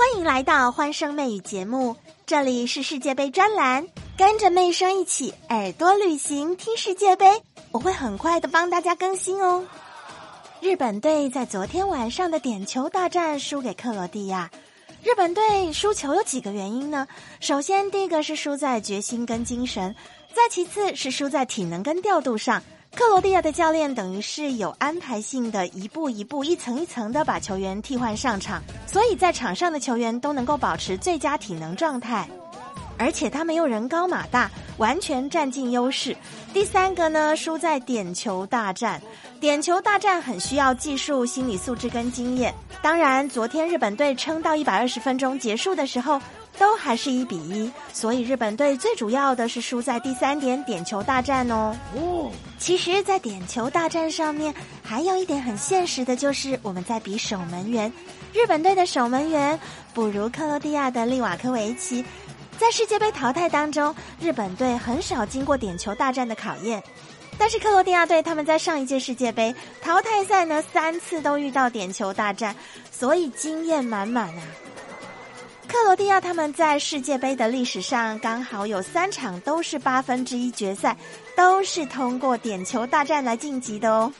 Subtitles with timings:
[0.00, 7.26] 欢迎来到欢声妹语节目，这里是世界杯专栏，跟着妹声一起耳朵旅行听世界杯，
[7.70, 9.62] 我会很快的帮大家更新哦。
[10.62, 14.50] 日本队在昨天晚上的点球大战输给克罗地亚。
[15.04, 17.06] 日本队输球有几个原因呢？
[17.38, 19.94] 首先，第一个是输在决心跟精神，
[20.32, 22.62] 再其次是输在体能跟调度上。
[22.94, 32.28] 克罗地亚的教练等于是有安排性的一步一步、一层一层的把球员替换上场，所以在场上的球员都能够保持最佳体能状态，
[32.98, 36.16] 而且他没有人高马大，完全占尽优势。
[36.52, 39.00] 第三个呢，输在点球大战，
[39.38, 42.52] 点球大战很需要技术、心理素质跟经验。
[42.82, 46.20] 当然，昨天日本队撑到一百二十分钟结束的时候。
[46.58, 51.74] 都还是一比一，所以日本队最主要的是输在第三点点球大战哦。
[51.94, 54.52] 哦，其实，在点球大战上面，
[54.82, 57.90] 还有一点很现实的就是我们在比守门员。
[58.34, 59.58] 日本队的守门员
[59.94, 62.04] 不如克罗地亚的利瓦科维奇，
[62.60, 66.82] 在世界杯淘汰当中，日本队很少经过点球大战的考验，
[67.38, 72.54] 但是克罗地亚队他们在上一届世界杯淘汰赛呢三次都遇到点球大战，
[72.92, 74.42] 所以经验满满啊。
[75.66, 80.94] 克罗地亚他们在世界杯的历史上刚好有三场都是八分之一决赛，
[81.34, 84.12] 都是通过点球大战来晋级的哦。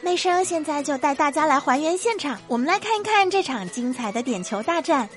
[0.00, 5.08] 内生现在就带大家来还原现场，我们来看一看这场精彩的点球大战。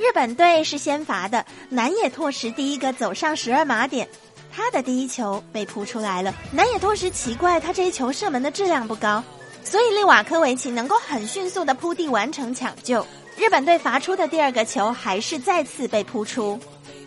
[0.00, 4.08] 日本队是先罚的，南野拓实第一个走上十二码点，
[4.50, 6.34] 他的第一球被扑出来了。
[6.50, 9.22] 南野拓实奇怪，他这一球射门的质量不高，
[9.62, 13.06] 所以利瓦科维奇能够很迅速的扑地完成抢救。
[13.36, 16.58] 日本队罚出的第二个球还是再次被扑出，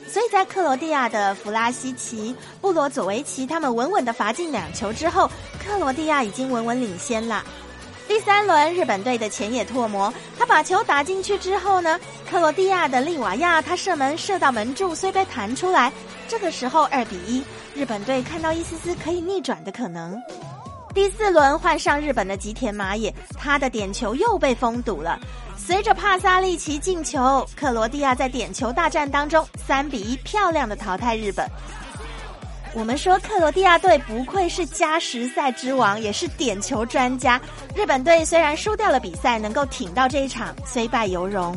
[0.08, 5.28] 所以在克罗地亚的弗拉西奇、布罗佐维奇他们稳稳的罚进两球之后，
[5.66, 7.44] 克罗地亚已经稳稳领先了。
[8.08, 15.92] 第三轮，日本队的前野拓磨他把球打进去之后呢，克罗地亚的利瓦亚他射门射到门柱，虽被弹出来。
[16.28, 17.44] 这个时候二比一，
[17.76, 20.22] 日本队看到一丝丝可以逆转的可能。
[20.94, 25.20] 第四轮换上日本的吉田麻也，他的点球又被封堵了。
[25.58, 31.47] 随着帕萨利奇进球，克罗地亚在点球大战当中三比一漂亮的淘汰日本。
[32.75, 37.39] 我们说克罗地亚队不愧是加时赛之王，也是点球专家。
[37.75, 41.56] 日本队虽然输掉了比赛，能够挺到这一场，虽败犹荣。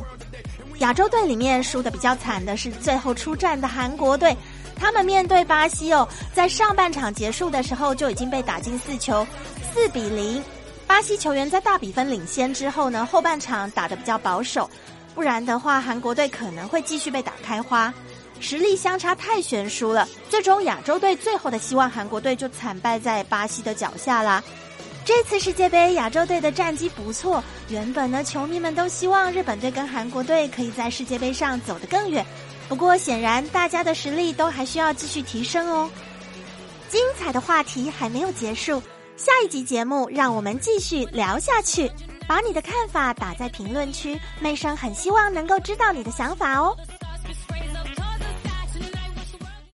[0.80, 4.36] 亚洲队里面输的比较惨的是最后出战的韩国队，
[4.78, 9.26] 他们面对巴西哦，在上半场结束的时候就已经被打进四球，
[9.72, 10.42] 四比零。
[10.86, 14.68] 巴西球员在大比分领先之后呢，后半场打得比较保守，
[15.14, 17.92] 不然的话，韩国队可能会继续被打开花，
[18.40, 20.08] 实力相差太悬殊了。
[20.28, 24.42] 最终亚洲队最后的希望，韩国队就惨败在巴西的脚下啦。
[25.04, 32.26] 这次世界杯亚洲队的战绩不错，原本呢，球迷们都希望日本队跟韩国队可以在世界杯上走得更远，
[32.68, 35.88] 不过显然大家的实力都还需要继续提升哦。
[36.88, 38.82] 精彩的话题还没有结束。
[39.16, 41.90] 下一集节目，让我们继续聊下去。
[42.28, 46.76] 把你的看法打在评论区，妹生很希望能够知道你的想法哦。